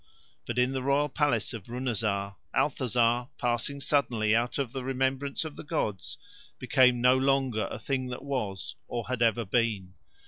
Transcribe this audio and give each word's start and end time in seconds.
But 0.47 0.57
in 0.57 0.71
the 0.71 0.81
royal 0.81 1.09
palace 1.09 1.53
of 1.53 1.65
Runazar, 1.69 2.35
Althazar, 2.55 3.29
passing 3.37 3.79
suddenly 3.81 4.35
out 4.35 4.57
of 4.57 4.71
the 4.71 4.83
remembrance 4.83 5.45
of 5.45 5.55
the 5.55 5.63
gods, 5.63 6.17
became 6.57 7.01
no 7.01 7.15
longer 7.15 7.67
a 7.69 7.77
thing 7.77 8.07
that 8.07 8.23
was 8.23 8.77
or 8.87 9.09
had 9.09 9.21
ever 9.21 9.45
been. 9.45 9.93